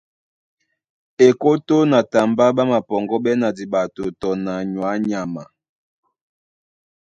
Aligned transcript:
Ekótó 1.25 1.77
na 1.91 1.99
tambá 2.11 2.45
ɓá 2.55 2.63
mapɔŋgɔ́ɓɛ́ 2.71 3.39
na 3.41 3.47
diɓato 3.57 4.03
tɔ 4.19 4.29
na 4.45 4.53
nyɔ̌ 4.71 4.85
á 4.93 4.95
nyama. 5.07 5.43